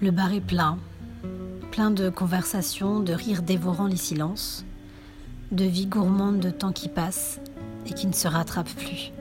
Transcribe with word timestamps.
Le 0.00 0.10
bar 0.10 0.32
est 0.32 0.40
plein, 0.40 0.78
plein 1.70 1.90
de 1.90 2.10
conversations, 2.10 3.00
de 3.00 3.12
rires 3.12 3.42
dévorant 3.42 3.86
les 3.86 3.96
silences, 3.96 4.64
de 5.50 5.64
vie 5.64 5.86
gourmande 5.86 6.40
de 6.40 6.50
temps 6.50 6.72
qui 6.72 6.88
passe 6.88 7.40
et 7.86 7.94
qui 7.94 8.06
ne 8.06 8.12
se 8.12 8.28
rattrape 8.28 8.68
plus. 8.68 9.12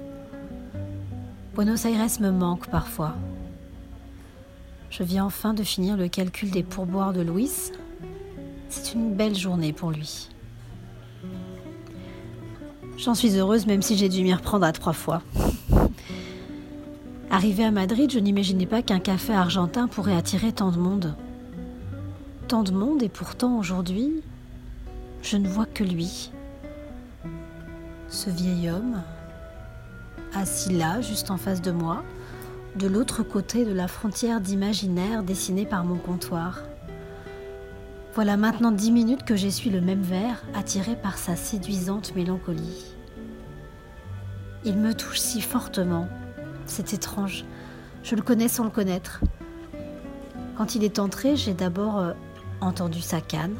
Buenos 1.56 1.86
Aires 1.86 2.20
me 2.20 2.32
manque 2.32 2.68
parfois. 2.68 3.16
Je 4.90 5.04
viens 5.04 5.26
enfin 5.26 5.54
de 5.54 5.64
finir 5.64 5.98
le 5.98 6.08
calcul 6.08 6.52
des 6.52 6.64
pourboires 6.64 7.14
de 7.14 7.21
Louis. 7.21 7.71
C'est 8.70 8.94
une 8.94 9.14
belle 9.14 9.36
journée 9.36 9.74
pour 9.74 9.92
lui. 9.92 10.30
J'en 12.98 13.16
suis 13.16 13.38
heureuse 13.38 13.66
même 13.66 13.82
si 13.82 13.98
j'ai 13.98 14.10
dû 14.10 14.24
m'y 14.24 14.34
reprendre 14.34 14.66
à 14.66 14.71
trois 14.71 14.94
fois. 14.94 15.21
Arrivé 17.34 17.65
à 17.65 17.71
Madrid, 17.71 18.11
je 18.11 18.20
n'imaginais 18.20 18.68
pas 18.68 18.83
qu'un 18.83 19.00
café 19.00 19.33
argentin 19.33 19.87
pourrait 19.87 20.15
attirer 20.15 20.51
tant 20.51 20.69
de 20.69 20.78
monde. 20.78 21.15
Tant 22.47 22.61
de 22.61 22.71
monde 22.71 23.01
et 23.01 23.10
pourtant 23.10 23.57
aujourd'hui, 23.57 24.21
je 25.24 25.38
ne 25.38 25.47
vois 25.47 25.65
que 25.65 25.83
lui. 25.83 26.32
Ce 28.07 28.29
vieil 28.29 28.69
homme, 28.69 29.01
assis 30.36 30.74
là, 30.74 31.01
juste 31.01 31.32
en 31.32 31.38
face 31.38 31.64
de 31.64 31.71
moi, 31.71 32.03
de 32.75 32.86
l'autre 32.86 33.23
côté 33.23 33.66
de 33.66 33.73
la 33.73 33.88
frontière 33.88 34.39
d'imaginaire 34.39 35.23
dessinée 35.23 35.66
par 35.66 35.83
mon 35.86 35.97
comptoir. 35.97 36.59
Voilà 38.13 38.38
maintenant 38.38 38.72
dix 38.72 38.91
minutes 38.91 39.23
que 39.23 39.36
j'essuie 39.36 39.72
le 39.72 39.81
même 39.81 40.03
verre, 40.03 40.44
attiré 40.53 40.95
par 40.95 41.17
sa 41.17 41.36
séduisante 41.36 42.16
mélancolie. 42.16 42.94
Il 44.66 44.77
me 44.77 44.94
touche 44.94 45.17
si 45.17 45.41
fortement. 45.41 46.08
C'est 46.66 46.94
étrange. 46.94 47.45
Je 48.03 48.16
le 48.16 48.22
connais 48.22 48.48
sans 48.48 48.64
le 48.64 48.70
connaître. 48.70 49.22
Quand 50.58 50.75
il 50.75 50.83
est 50.83 51.00
entré, 51.00 51.36
j'ai 51.36 51.53
d'abord 51.53 52.00
euh, 52.00 52.14
entendu 52.61 53.02
sa 53.02 53.22
canne. 53.22 53.55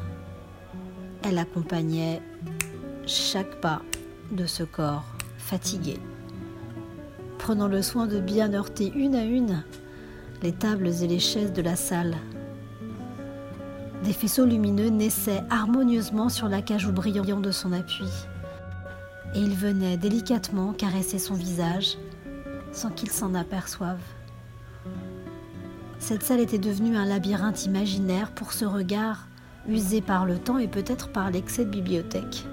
Elle 1.22 1.38
accompagnait 1.38 2.22
chaque 3.06 3.60
pas 3.60 3.82
de 4.32 4.46
ce 4.46 4.62
corps 4.62 5.04
fatigué, 5.38 5.98
prenant 7.38 7.68
le 7.68 7.82
soin 7.82 8.06
de 8.06 8.20
bien 8.20 8.54
heurter 8.54 8.92
une 8.94 9.14
à 9.14 9.24
une 9.24 9.62
les 10.42 10.52
tables 10.52 10.88
et 10.88 11.06
les 11.06 11.18
chaises 11.18 11.54
de 11.54 11.62
la 11.62 11.74
salle. 11.74 12.16
Des 14.02 14.12
faisceaux 14.12 14.44
lumineux 14.44 14.88
naissaient 14.88 15.42
harmonieusement 15.48 16.28
sur 16.28 16.48
la 16.48 16.60
cage 16.60 16.88
brillant 16.88 17.40
de 17.40 17.50
son 17.50 17.72
appui, 17.72 18.10
et 19.34 19.40
il 19.40 19.54
venait 19.54 19.96
délicatement 19.96 20.74
caresser 20.74 21.18
son 21.18 21.32
visage 21.32 21.96
sans 22.74 22.90
qu'il 22.90 23.10
s'en 23.10 23.34
aperçoive. 23.34 24.00
Cette 25.98 26.22
salle 26.22 26.40
était 26.40 26.58
devenue 26.58 26.96
un 26.96 27.06
labyrinthe 27.06 27.64
imaginaire 27.64 28.32
pour 28.32 28.52
ce 28.52 28.64
regard 28.64 29.28
usé 29.66 30.02
par 30.02 30.26
le 30.26 30.38
temps 30.38 30.58
et 30.58 30.68
peut-être 30.68 31.08
par 31.08 31.30
l'excès 31.30 31.64
de 31.64 31.70
bibliothèque. 31.70 32.44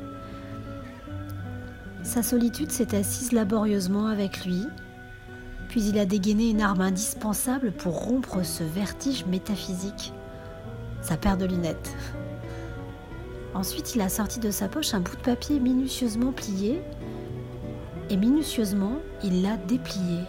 Sa 2.03 2.23
solitude 2.23 2.71
s'est 2.71 2.95
assise 2.95 3.31
laborieusement 3.31 4.07
avec 4.07 4.45
lui, 4.45 4.65
puis 5.67 5.83
il 5.83 5.99
a 5.99 6.05
dégainé 6.05 6.49
une 6.49 6.61
arme 6.61 6.81
indispensable 6.81 7.71
pour 7.71 8.05
rompre 8.05 8.43
ce 8.43 8.63
vertige 8.63 9.25
métaphysique, 9.25 10.13
sa 11.01 11.17
paire 11.17 11.37
de 11.37 11.45
lunettes. 11.45 11.95
Ensuite, 13.53 13.95
il 13.95 14.01
a 14.01 14.09
sorti 14.09 14.39
de 14.39 14.51
sa 14.51 14.69
poche 14.69 14.93
un 14.93 15.01
bout 15.01 15.15
de 15.15 15.21
papier 15.21 15.59
minutieusement 15.59 16.31
plié, 16.31 16.81
et 18.11 18.17
minutieusement, 18.17 18.97
il 19.23 19.41
l'a 19.41 19.55
déplié. 19.55 20.19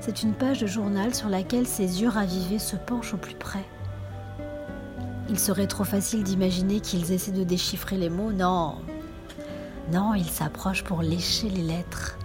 C'est 0.00 0.22
une 0.22 0.32
page 0.32 0.60
de 0.60 0.66
journal 0.66 1.14
sur 1.14 1.28
laquelle 1.28 1.66
ses 1.66 2.00
yeux 2.00 2.08
ravivés 2.08 2.58
se 2.58 2.74
penchent 2.74 3.12
au 3.12 3.18
plus 3.18 3.34
près. 3.34 3.66
Il 5.28 5.38
serait 5.38 5.66
trop 5.66 5.84
facile 5.84 6.22
d'imaginer 6.22 6.80
qu'ils 6.80 7.12
essaient 7.12 7.32
de 7.32 7.44
déchiffrer 7.44 7.98
les 7.98 8.08
mots. 8.08 8.32
Non, 8.32 8.76
non, 9.92 10.14
ils 10.14 10.30
s'approchent 10.30 10.82
pour 10.82 11.02
lécher 11.02 11.50
les 11.50 11.62
lettres, 11.62 12.16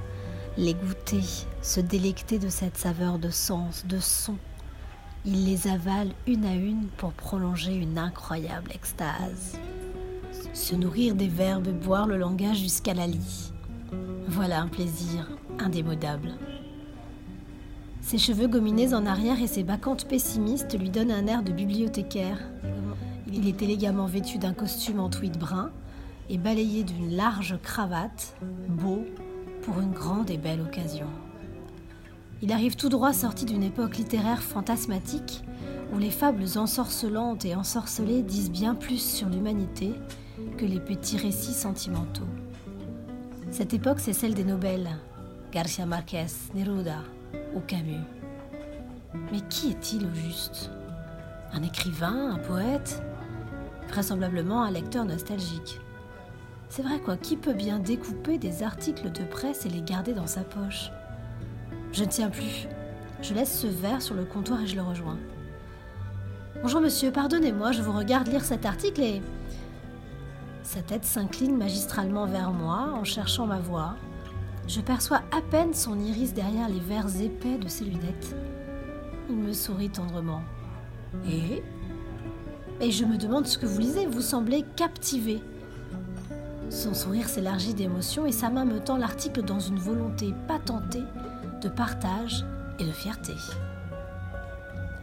les 0.58 0.74
goûter, 0.74 1.24
se 1.62 1.82
délecter 1.82 2.40
de 2.40 2.48
cette 2.48 2.78
saveur 2.78 3.20
de 3.20 3.30
sens, 3.30 3.86
de 3.86 4.00
son. 4.00 4.38
Ils 5.26 5.46
les 5.46 5.68
avalent 5.68 6.14
une 6.28 6.46
à 6.46 6.54
une 6.54 6.88
pour 6.96 7.12
prolonger 7.12 7.76
une 7.76 7.98
incroyable 7.98 8.72
extase. 8.72 9.60
Se 10.54 10.76
nourrir 10.76 11.14
des 11.14 11.28
verbes, 11.28 11.68
boire 11.68 12.08
le 12.08 12.16
langage 12.16 12.60
jusqu'à 12.60 12.94
la 12.94 13.08
lie. 13.08 13.52
Voilà 14.28 14.62
un 14.62 14.68
plaisir 14.68 15.30
indémodable. 15.60 16.34
Ses 18.02 18.18
cheveux 18.18 18.48
gominés 18.48 18.94
en 18.94 19.06
arrière 19.06 19.42
et 19.42 19.48
ses 19.48 19.64
bacchantes 19.64 20.08
pessimistes 20.08 20.78
lui 20.80 20.90
donnent 20.90 21.12
un 21.12 21.26
air 21.28 21.42
de 21.42 21.52
bibliothécaire. 21.52 22.40
Il 23.34 23.48
est 23.48 23.62
élégamment 23.62 24.06
vêtu 24.06 24.38
d'un 24.38 24.54
costume 24.54 25.00
en 25.00 25.10
tweed 25.10 25.38
brun 25.38 25.72
et 26.30 26.38
balayé 26.38 26.84
d'une 26.84 27.16
large 27.16 27.58
cravate, 27.64 28.36
beau 28.68 29.06
pour 29.64 29.80
une 29.80 29.92
grande 29.92 30.30
et 30.30 30.38
belle 30.38 30.62
occasion. 30.62 31.08
Il 32.42 32.52
arrive 32.52 32.76
tout 32.76 32.90
droit 32.90 33.14
sorti 33.14 33.46
d'une 33.46 33.64
époque 33.64 33.98
littéraire 33.98 34.44
fantasmatique 34.44 35.44
où 35.94 35.98
les 35.98 36.12
fables 36.12 36.46
ensorcelantes 36.58 37.46
et 37.46 37.56
ensorcelées 37.56 38.22
disent 38.22 38.52
bien 38.52 38.76
plus 38.76 39.02
sur 39.02 39.30
l'humanité 39.30 39.94
que 40.58 40.66
les 40.66 40.80
petits 40.80 41.18
récits 41.18 41.54
sentimentaux. 41.54 42.28
Cette 43.58 43.74
époque, 43.74 44.02
c'est 44.02 44.12
celle 44.12 44.34
des 44.34 44.44
Nobel, 44.44 44.86
Garcia 45.54 45.86
Marquez, 45.86 46.26
Neruda 46.56 46.98
ou 47.56 47.62
Camus. 47.62 48.04
Mais 49.32 49.40
qui 49.50 49.70
est-il 49.70 50.06
au 50.06 50.14
juste? 50.14 50.70
Un 51.54 51.64
écrivain, 51.64 52.32
un 52.32 52.38
poète? 52.38 53.02
Vraisemblablement 53.88 54.62
un 54.64 54.72
lecteur 54.72 55.06
nostalgique. 55.06 55.80
C'est 56.68 56.82
vrai 56.82 57.00
quoi, 57.00 57.16
qui 57.16 57.38
peut 57.38 57.54
bien 57.54 57.80
découper 57.80 58.38
des 58.38 58.62
articles 58.62 59.10
de 59.10 59.24
presse 59.24 59.66
et 59.66 59.70
les 59.70 59.82
garder 59.82 60.12
dans 60.12 60.28
sa 60.28 60.42
poche? 60.42 60.92
Je 61.94 62.04
ne 62.04 62.10
tiens 62.10 62.30
plus. 62.30 62.68
Je 63.22 63.34
laisse 63.34 63.58
ce 63.58 63.68
verre 63.68 64.02
sur 64.02 64.16
le 64.16 64.26
comptoir 64.26 64.60
et 64.64 64.68
je 64.68 64.76
le 64.76 64.82
rejoins. 64.82 65.18
Bonjour 66.62 66.82
monsieur, 66.82 67.10
pardonnez-moi, 67.10 67.72
je 67.72 67.82
vous 67.82 67.98
regarde 67.98 68.28
lire 68.28 68.44
cet 68.44 68.66
article 68.66 69.02
et... 69.02 69.22
Sa 70.66 70.82
tête 70.82 71.06
s'incline 71.06 71.56
magistralement 71.56 72.26
vers 72.26 72.52
moi 72.52 72.90
en 72.96 73.04
cherchant 73.04 73.46
ma 73.46 73.60
voix. 73.60 73.94
Je 74.68 74.82
perçois 74.82 75.22
à 75.32 75.40
peine 75.52 75.76
son 75.76 76.00
iris 76.00 76.34
derrière 76.34 76.68
les 76.68 76.80
verres 76.80 77.22
épais 77.22 77.60
de 77.60 77.68
ses 77.68 77.86
lunettes. 77.86 78.36
Il 79.30 79.36
me 79.36 79.54
sourit 79.54 79.92
tendrement. 79.92 80.42
Et? 81.30 81.64
Et 82.82 82.90
je 82.90 83.06
me 83.06 83.16
demande 83.18 83.46
ce 83.46 83.60
que 83.60 83.68
vous 83.68 83.78
lisez, 83.80 84.08
vous 84.08 84.22
semblez 84.22 84.66
captivé. 84.76 85.40
Son 86.72 86.96
sourire 86.96 87.30
s'élargit 87.30 87.76
d'émotion 87.76 88.26
et 88.26 88.32
sa 88.32 88.50
main 88.50 88.66
me 88.66 88.80
tend 88.80 88.98
l'article 88.98 89.44
dans 89.44 89.60
une 89.60 89.78
volonté 89.78 90.34
patentée 90.48 91.04
de 91.62 91.70
partage 91.70 92.44
et 92.80 92.86
de 92.86 92.92
fierté. 92.92 93.36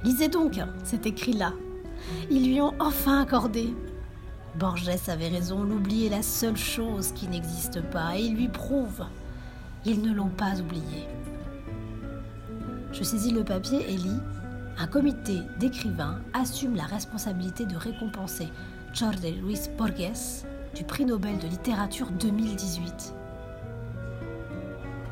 Lisez 0.03 0.29
donc, 0.29 0.61
c'est 0.83 1.07
écrit 1.07 1.35
là. 1.35 1.53
Ils 2.33 2.49
lui 2.49 2.61
ont 2.61 2.75
enfin 2.81 3.23
accordé. 3.23 3.73
Borges 4.57 4.91
avait 5.09 5.29
raison, 5.29 5.63
l'oubli 5.63 6.07
est 6.07 6.11
la 6.11 6.23
seule 6.23 6.57
chose 6.57 7.13
qui 7.13 7.27
n'existe 7.27 7.81
pas 7.91 8.17
et 8.17 8.23
il 8.23 8.37
lui 8.37 8.49
prouve. 8.49 9.05
Ils 9.85 10.03
ne 10.03 10.13
l'ont 10.13 10.29
pas 10.29 10.61
oublié. 10.61 11.09
Je 12.93 13.03
saisis 13.03 13.33
le 13.33 13.45
papier 13.45 13.81
et 13.89 13.97
lis 13.97 14.21
Un 14.79 14.87
comité 14.87 15.41
d'écrivains 15.59 16.21
assume 16.35 16.77
la 16.77 16.85
responsabilité 16.85 17.65
de 17.65 17.77
récompenser 17.77 18.49
Jorge 18.93 19.23
Luis 19.43 19.61
Borges 19.79 20.45
du 20.75 20.85
prix 20.85 21.07
Nobel 21.07 21.39
de 21.39 21.49
littérature 21.49 22.11
2018. 22.11 23.15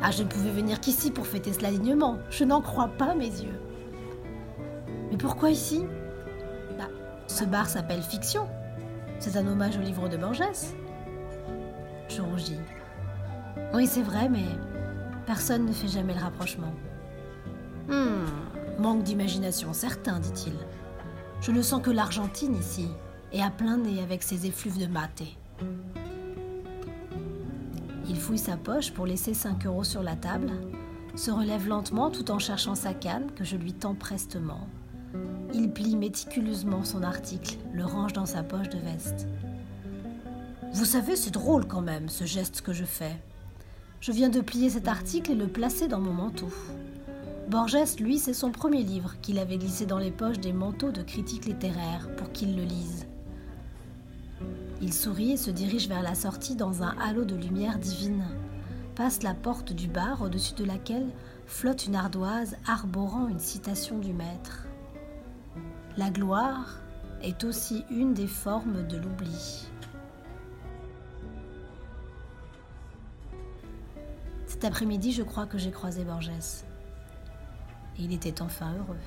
Ah, 0.03 0.11
je 0.11 0.23
ne 0.23 0.29
pouvais 0.29 0.51
venir 0.51 0.81
qu'ici 0.81 1.11
pour 1.11 1.27
fêter 1.27 1.53
ce 1.53 1.65
alignement. 1.65 2.19
Je 2.31 2.45
n'en 2.45 2.61
crois 2.61 2.89
pas 2.89 3.15
mes 3.15 3.27
yeux. 3.27 3.61
Mais 5.11 5.17
pourquoi 5.17 5.51
ici? 5.51 5.85
Bah, 6.79 6.89
Ce 7.27 7.45
bar 7.45 7.69
s'appelle 7.69 8.03
Fiction. 8.03 8.47
C'est 9.21 9.37
un 9.37 9.47
hommage 9.47 9.77
au 9.77 9.83
livre 9.83 10.09
de 10.09 10.17
Borges. 10.17 10.43
Je 12.09 12.23
rougis. 12.23 12.57
Oui, 13.75 13.87
c'est 13.87 14.03
vrai, 14.03 14.31
mais 14.31 14.47
personne 15.27 15.67
ne 15.67 15.73
fait 15.73 15.89
jamais 15.89 16.15
le 16.15 16.21
rapprochement. 16.21 16.73
Hmm, 17.87 18.81
manque 18.81 19.03
d'imagination 19.03 19.75
certain, 19.75 20.19
dit-il. 20.21 20.55
Je 21.43 21.53
ne 21.53 21.61
sens 21.61 21.83
que 21.83 21.91
l'Argentine 21.91 22.57
ici, 22.57 22.89
et 23.33 23.43
à 23.43 23.51
plein 23.51 23.77
nez 23.77 24.03
avec 24.03 24.23
ses 24.23 24.47
effluves 24.47 24.79
de 24.79 24.87
maté. 24.87 25.37
Il 28.09 28.19
fouille 28.19 28.39
sa 28.39 28.57
poche 28.57 28.91
pour 28.91 29.07
laisser 29.07 29.35
5 29.35 29.67
euros 29.67 29.85
sur 29.85 30.03
la 30.03 30.17
table, 30.17 30.51
se 31.15 31.31
relève 31.31 31.69
lentement 31.69 32.11
tout 32.11 32.31
en 32.31 32.39
cherchant 32.39 32.75
sa 32.75 32.95
canne 32.95 33.31
que 33.33 33.45
je 33.45 33.57
lui 33.57 33.75
tends 33.75 33.95
prestement. 33.95 34.67
Il 35.53 35.71
plie 35.71 35.97
méticuleusement 35.97 36.85
son 36.85 37.03
article, 37.03 37.59
le 37.73 37.85
range 37.85 38.13
dans 38.13 38.27
sa 38.27 38.45
poche 38.45 38.69
de 38.69 38.79
veste. 38.79 39.27
Vous 40.73 40.85
savez, 40.85 41.17
c'est 41.17 41.33
drôle 41.33 41.67
quand 41.67 41.81
même, 41.81 42.09
ce 42.09 42.25
geste 42.25 42.61
que 42.61 42.73
je 42.73 42.85
fais. 42.85 43.17
Je 44.01 44.13
viens 44.13 44.29
de 44.29 44.41
plier 44.41 44.71
cet 44.71 44.87
article 44.87 45.33
et 45.33 45.35
le 45.35 45.49
placer 45.49 45.89
dans 45.89 45.99
mon 45.99 46.13
manteau. 46.13 46.49
Borges, 47.49 47.97
lui, 47.99 48.19
c'est 48.19 48.33
son 48.33 48.53
premier 48.53 48.85
livre 48.85 49.17
qu'il 49.23 49.41
avait 49.41 49.59
glissé 49.59 49.87
dans 49.87 49.99
les 49.99 50.13
poches 50.13 50.39
des 50.39 50.53
manteaux 50.53 50.93
de 50.93 51.03
critiques 51.03 51.47
littéraires 51.47 52.09
pour 52.17 52.31
qu'il 52.31 52.57
le 52.57 52.63
lise. 52.63 53.07
Il 54.81 54.93
sourit 54.93 55.33
et 55.33 55.37
se 55.37 55.51
dirige 55.51 55.89
vers 55.89 56.03
la 56.03 56.15
sortie 56.15 56.55
dans 56.55 56.85
un 56.85 56.95
halo 57.01 57.25
de 57.25 57.35
lumière 57.35 57.79
divine, 57.79 58.25
passe 58.95 59.25
la 59.25 59.35
porte 59.35 59.73
du 59.73 59.89
bar 59.89 60.23
au-dessus 60.23 60.55
de 60.55 60.65
laquelle 60.65 61.09
flotte 61.47 61.87
une 61.87 61.97
ardoise 61.97 62.57
arborant 62.69 63.27
une 63.27 63.41
citation 63.41 63.99
du 63.99 64.13
maître. 64.13 64.67
La 65.97 66.11
gloire 66.11 66.79
est 67.23 67.43
aussi 67.45 67.85
une 67.91 68.15
des 68.15 68.29
formes 68.29 68.87
de 68.87 68.97
l'oubli. 68.97 69.67
Cet 74.47 74.65
après-midi, 74.65 75.13
je 75.13 75.23
crois 75.23 75.47
que 75.47 75.59
j'ai 75.59 75.71
croisé 75.71 76.05
Borges. 76.05 76.31
Il 77.99 78.13
était 78.13 78.41
enfin 78.41 78.73
heureux. 78.75 78.99